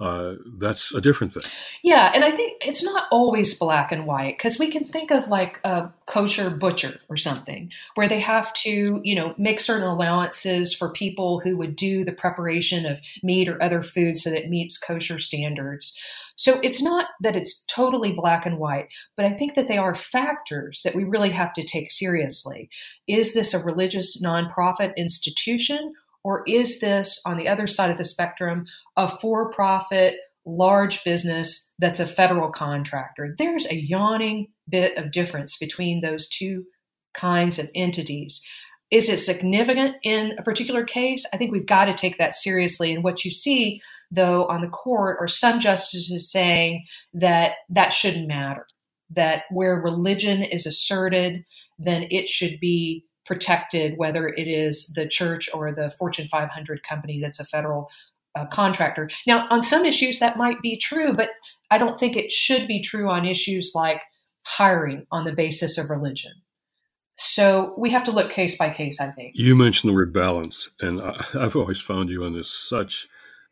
[0.00, 1.42] uh, that's a different thing.
[1.82, 5.26] Yeah, and I think it's not always black and white because we can think of
[5.26, 10.72] like a kosher butcher or something where they have to, you know, make certain allowances
[10.72, 14.50] for people who would do the preparation of meat or other foods so that it
[14.50, 15.98] meets kosher standards.
[16.36, 19.96] So it's not that it's totally black and white, but I think that they are
[19.96, 22.70] factors that we really have to take seriously.
[23.08, 25.94] Is this a religious nonprofit institution?
[26.24, 28.64] Or is this, on the other side of the spectrum,
[28.96, 33.34] a for profit large business that's a federal contractor?
[33.38, 36.64] There's a yawning bit of difference between those two
[37.14, 38.44] kinds of entities.
[38.90, 41.26] Is it significant in a particular case?
[41.32, 42.92] I think we've got to take that seriously.
[42.92, 48.28] And what you see though, on the court are some justices saying that that shouldn't
[48.28, 48.66] matter,
[49.10, 51.44] that where religion is asserted,
[51.78, 57.20] then it should be protected, whether it is the church or the Fortune 500 company
[57.20, 57.90] that's a federal
[58.34, 59.10] uh, contractor.
[59.26, 61.30] Now, on some issues, that might be true, but
[61.70, 64.02] I don't think it should be true on issues like
[64.46, 66.32] hiring on the basis of religion.
[67.16, 69.32] So we have to look case by case, I think.
[69.34, 73.08] You mentioned the word balance, and I, have always found you on this such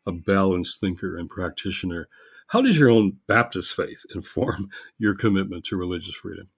[0.07, 2.07] a balanced thinker and practitioner.
[2.47, 6.49] How does your own Baptist faith inform your commitment to religious freedom?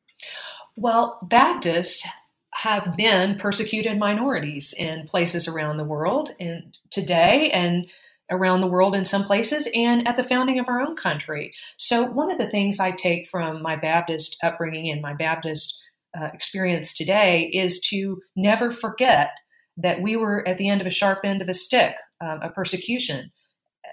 [0.78, 2.08] Well, Baptists
[2.54, 7.88] have been persecuted minorities in places around the world and today and
[8.32, 11.54] around the world in some places and at the founding of our own country.
[11.78, 15.82] So, one of the things I take from my Baptist upbringing and my Baptist
[16.20, 19.30] uh, experience today is to never forget
[19.78, 22.50] that we were at the end of a sharp end of a stick, um, a
[22.50, 23.32] persecution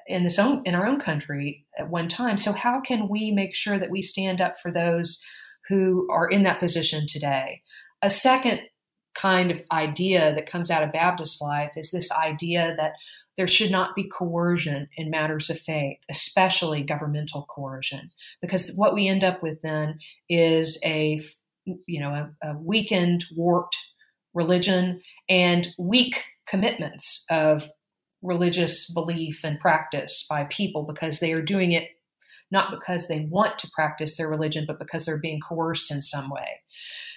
[0.06, 2.36] in this own in our own country at one time.
[2.36, 5.22] So, how can we make sure that we stand up for those
[5.68, 7.62] who are in that position today?
[8.06, 8.60] A second
[9.16, 12.92] kind of idea that comes out of Baptist life is this idea that
[13.36, 19.08] there should not be coercion in matters of faith, especially governmental coercion, because what we
[19.08, 19.98] end up with then
[20.28, 21.18] is a
[21.64, 23.76] you know a, a weakened, warped
[24.34, 27.68] religion and weak commitments of
[28.22, 31.88] religious belief and practice by people because they are doing it
[32.50, 36.30] not because they want to practice their religion, but because they're being coerced in some
[36.30, 36.60] way.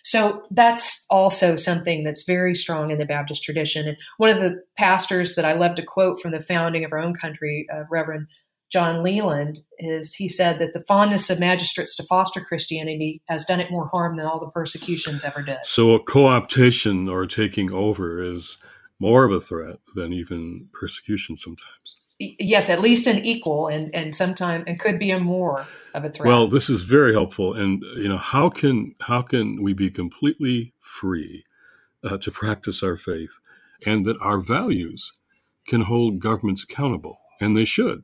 [0.03, 3.87] So that's also something that's very strong in the Baptist tradition.
[3.87, 6.99] And one of the pastors that I love to quote from the founding of our
[6.99, 8.27] own country, uh, Reverend
[8.71, 13.59] John Leland, is he said that the fondness of magistrates to foster Christianity has done
[13.59, 15.63] it more harm than all the persecutions ever did.
[15.63, 18.59] So a co-optation or taking over is
[18.99, 24.13] more of a threat than even persecution sometimes yes, at least an equal, and and
[24.13, 26.27] sometimes it could be a more of a threat.
[26.27, 30.73] Well, this is very helpful, and you know how can how can we be completely
[30.79, 31.45] free
[32.03, 33.39] uh, to practice our faith,
[33.85, 35.13] and that our values
[35.67, 38.03] can hold governments accountable, and they should,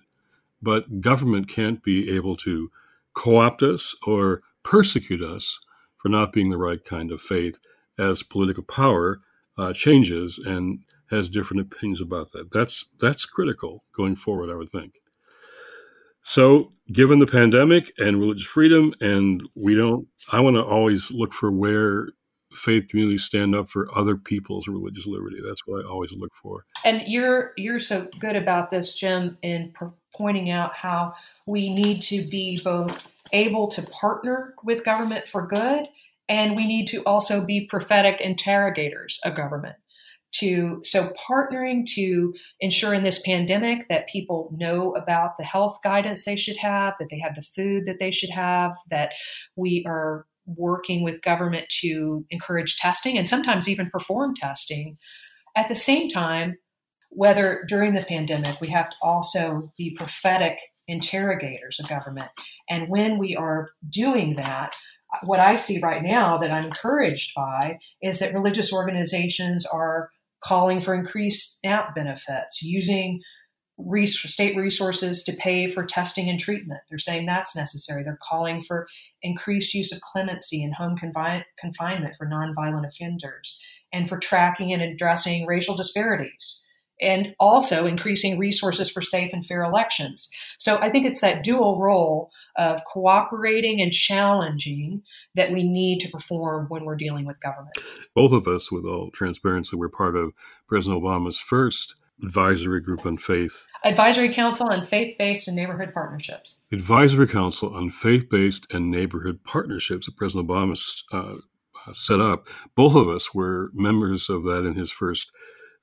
[0.61, 2.71] but government can't be able to
[3.13, 5.65] co-opt us or persecute us
[5.97, 7.59] for not being the right kind of faith
[7.97, 9.21] as political power
[9.57, 10.79] uh, changes and
[11.11, 12.51] has different opinions about that.
[12.51, 14.93] That's that's critical going forward, I would think.
[16.27, 21.33] So, given the pandemic and religious freedom, and we don't, I want to always look
[21.33, 22.07] for where
[22.51, 25.37] faith communities stand up for other people's religious liberty.
[25.45, 26.65] That's what I always look for.
[26.83, 29.71] And you're you're so good about this, Jim, in
[30.15, 31.13] pointing out how
[31.45, 35.85] we need to be both able to partner with government for good,
[36.27, 39.75] and we need to also be prophetic interrogators of government
[40.33, 46.25] to so partnering to ensure in this pandemic that people know about the health guidance
[46.25, 49.11] they should have that they have the food that they should have that
[49.55, 54.97] we are working with government to encourage testing and sometimes even perform testing.
[55.55, 56.57] At the same time
[57.09, 62.29] whether during the pandemic we have to also be prophetic interrogators of government.
[62.69, 64.75] And when we are doing that
[65.23, 70.09] what I see right now that I'm encouraged by is that religious organizations are
[70.45, 73.21] calling for increased SNAP benefits, using
[73.77, 76.81] res- state resources to pay for testing and treatment.
[76.89, 78.03] They're saying that's necessary.
[78.03, 78.87] They're calling for
[79.21, 84.81] increased use of clemency and home confi- confinement for nonviolent offenders and for tracking and
[84.81, 86.61] addressing racial disparities
[87.01, 90.29] and also increasing resources for safe and fair elections.
[90.59, 95.01] So I think it's that dual role of cooperating and challenging
[95.35, 97.75] that we need to perform when we're dealing with government.
[98.13, 100.31] Both of us, with all transparency, we're part of
[100.67, 103.65] President Obama's first advisory group on faith.
[103.83, 106.63] Advisory Council on Faith Based and Neighborhood Partnerships.
[106.71, 110.79] Advisory Council on Faith Based and Neighborhood Partnerships that President Obama
[111.11, 111.35] uh,
[111.91, 112.47] set up.
[112.75, 115.31] Both of us were members of that in his first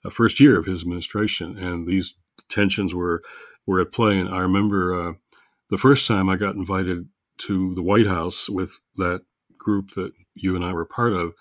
[0.05, 2.19] uh, first year of his administration, and these
[2.49, 3.23] tensions were
[3.67, 4.19] were at play.
[4.19, 5.13] And I remember uh,
[5.73, 7.09] the first time I got invited
[7.39, 9.23] to the White House with that
[9.59, 11.33] group that you and I were part of.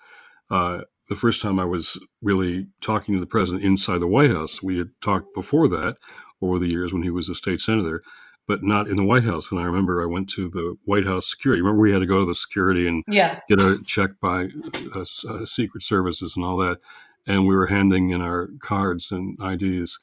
[0.50, 4.62] Uh, the first time I was really talking to the president inside the White House.
[4.62, 5.96] We had talked before that
[6.40, 8.02] over the years when he was a state senator,
[8.48, 9.52] but not in the White House.
[9.52, 11.60] And I remember I went to the White House security.
[11.60, 13.40] Remember, we had to go to the security and yeah.
[13.48, 14.48] get a check by
[14.96, 16.78] uh, uh, Secret Services and all that
[17.26, 19.98] and we were handing in our cards and IDs.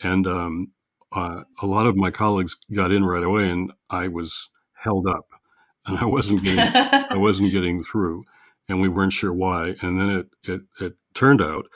[0.00, 0.72] And um,
[1.14, 5.26] uh, a lot of my colleagues got in right away, and I was held up,
[5.86, 8.24] and I wasn't getting I wasn't getting through,
[8.68, 9.74] and we weren't sure why.
[9.82, 11.66] And then it it, it turned out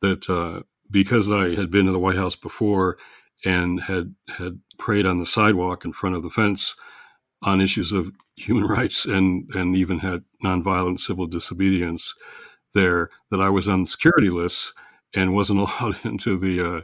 [0.00, 2.98] that uh, because I had been to the White House before
[3.44, 6.74] and had had prayed on the sidewalk in front of the fence
[7.42, 12.14] on issues of human rights and and even had nonviolent civil disobedience
[12.74, 14.74] there that I was on the security list
[15.14, 16.80] and wasn't allowed into the uh,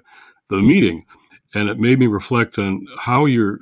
[0.48, 1.04] the meeting,
[1.54, 3.58] and it made me reflect on how you're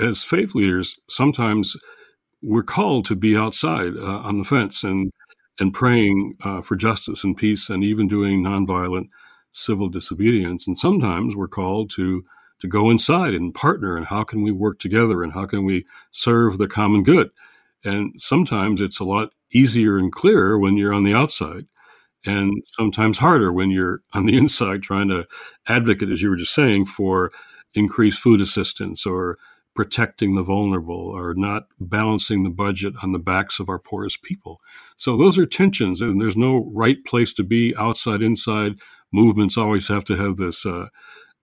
[0.00, 1.76] as faith leaders sometimes
[2.42, 5.10] we're called to be outside uh, on the fence and
[5.60, 9.08] and praying uh, for justice and peace and even doing nonviolent
[9.52, 10.66] civil disobedience.
[10.66, 12.24] And sometimes we're called to
[12.60, 15.84] to go inside and partner and how can we work together and how can we
[16.12, 17.30] serve the common good?
[17.84, 21.66] And sometimes it's a lot easier and clearer when you're on the outside
[22.26, 25.26] and sometimes harder when you're on the inside trying to
[25.68, 27.30] advocate, as you were just saying, for
[27.74, 29.38] increased food assistance or
[29.74, 34.60] protecting the vulnerable or not balancing the budget on the backs of our poorest people.
[34.96, 38.74] So those are tensions, and there's no right place to be outside, inside.
[39.12, 40.86] Movements always have to have this uh,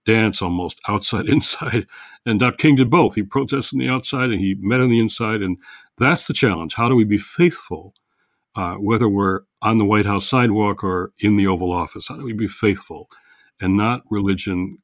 [0.05, 1.88] dance almost outside, inside.
[2.25, 2.57] And Dr.
[2.57, 3.15] King did both.
[3.15, 5.41] He protested on the outside and he met on the inside.
[5.41, 5.57] And
[5.97, 6.75] that's the challenge.
[6.75, 7.93] How do we be faithful,
[8.56, 12.08] uh, whether we're on the White House sidewalk or in the Oval Office?
[12.08, 13.08] How do we be faithful
[13.60, 14.80] and not religion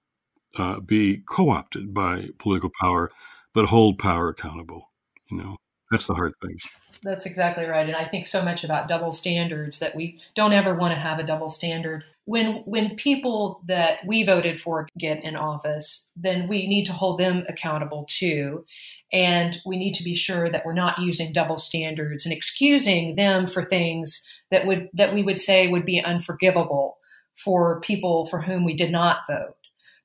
[0.58, 3.12] uh, be co opted by political power?
[3.58, 4.92] but hold power accountable.
[5.32, 5.58] You know,
[5.92, 6.58] that's the hard thing.
[7.04, 7.88] That's exactly right.
[7.88, 11.20] And I think so much about double standards that we don't ever want to have
[11.20, 12.04] a double standard.
[12.26, 17.20] When when people that we voted for get in office, then we need to hold
[17.20, 18.66] them accountable too.
[19.14, 23.48] And we need to be sure that we're not using double standards and excusing them
[23.48, 26.98] for things that would that we would say would be unforgivable
[27.36, 29.56] for people for whom we did not vote.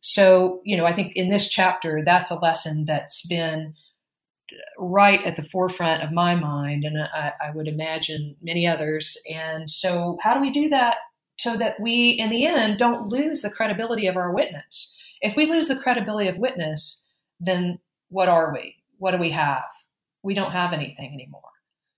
[0.00, 3.74] So, you know, I think in this chapter, that's a lesson that's been
[4.78, 9.16] right at the forefront of my mind, and I, I would imagine many others.
[9.32, 10.96] And so, how do we do that
[11.38, 14.96] so that we, in the end, don't lose the credibility of our witness?
[15.20, 17.06] If we lose the credibility of witness,
[17.40, 17.78] then
[18.08, 18.76] what are we?
[18.98, 19.64] What do we have?
[20.22, 21.42] We don't have anything anymore.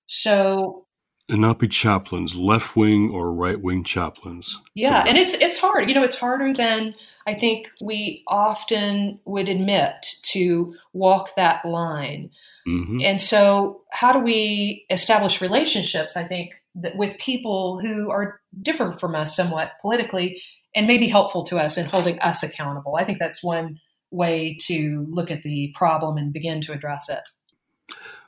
[0.06, 0.83] So
[1.28, 4.60] and not be chaplains, left wing or right wing chaplains.
[4.74, 5.88] Yeah, and it's it's hard.
[5.88, 6.94] You know, it's harder than
[7.26, 9.94] I think we often would admit
[10.32, 12.30] to walk that line.
[12.68, 13.00] Mm-hmm.
[13.02, 16.16] And so, how do we establish relationships?
[16.16, 20.42] I think that with people who are different from us somewhat politically,
[20.74, 22.96] and maybe helpful to us in holding us accountable.
[22.96, 27.20] I think that's one way to look at the problem and begin to address it.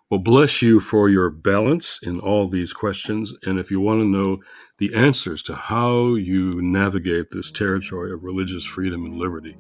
[0.09, 3.34] Well, bless you for your balance in all these questions.
[3.44, 4.38] And if you want to know
[4.78, 9.57] the answers to how you navigate this territory of religious freedom and liberty,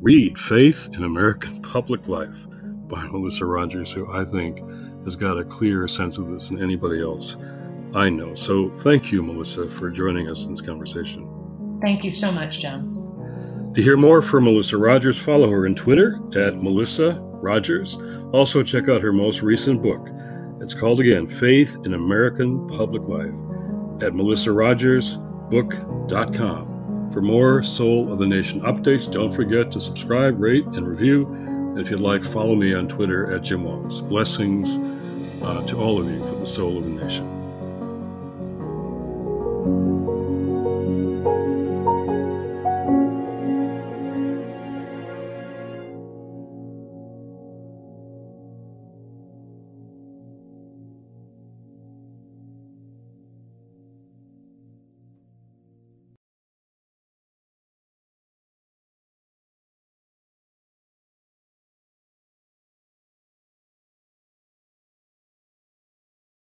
[0.00, 2.46] read Faith in American Public Life
[2.88, 4.60] by Melissa Rogers, who I think
[5.04, 7.36] has got a clearer sense of this than anybody else
[7.94, 8.34] I know.
[8.34, 11.28] So thank you, Melissa, for joining us in this conversation.
[11.82, 13.70] Thank you so much, John.
[13.74, 17.98] To hear more from Melissa Rogers, follow her on Twitter at Melissa Rogers
[18.32, 20.08] also, check out her most recent book.
[20.60, 23.34] It's called again Faith in American Public Life
[24.02, 27.10] at melissarogersbook.com.
[27.12, 31.26] For more Soul of the Nation updates, don't forget to subscribe, rate, and review.
[31.26, 34.00] And if you'd like, follow me on Twitter at Jim Wallis.
[34.00, 34.78] Blessings
[35.42, 37.28] uh, to all of you for the Soul of the Nation.